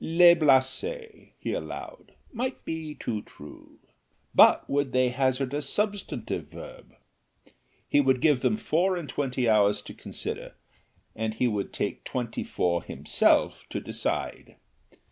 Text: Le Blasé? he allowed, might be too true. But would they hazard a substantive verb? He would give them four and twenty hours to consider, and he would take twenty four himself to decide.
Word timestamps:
Le 0.03 0.33
Blasé? 0.35 1.33
he 1.37 1.53
allowed, 1.53 2.15
might 2.33 2.65
be 2.65 2.95
too 2.95 3.21
true. 3.21 3.77
But 4.33 4.67
would 4.67 4.93
they 4.93 5.09
hazard 5.09 5.53
a 5.53 5.61
substantive 5.61 6.47
verb? 6.47 6.95
He 7.87 8.01
would 8.01 8.19
give 8.19 8.41
them 8.41 8.57
four 8.57 8.97
and 8.97 9.07
twenty 9.07 9.47
hours 9.47 9.79
to 9.83 9.93
consider, 9.93 10.55
and 11.15 11.35
he 11.35 11.47
would 11.47 11.71
take 11.71 12.03
twenty 12.03 12.43
four 12.43 12.81
himself 12.81 13.65
to 13.69 13.79
decide. 13.79 14.55